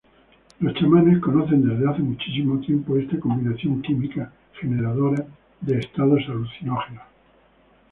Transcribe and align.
Los 0.61 0.73
chamanes 0.79 1.19
conocen 1.19 1.61
desde 1.61 1.87
hace 1.87 2.01
muchísimo 2.01 2.59
tiempo 2.61 2.97
esta 2.97 3.19
combinación 3.19 3.83
química 3.83 4.33
generadora 4.59 5.27
de 5.61 5.77
estados 5.77 6.21
alucinógenos. 6.27 7.03